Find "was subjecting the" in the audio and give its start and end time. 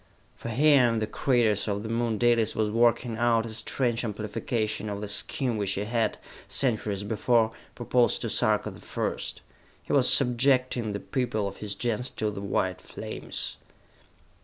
9.93-10.99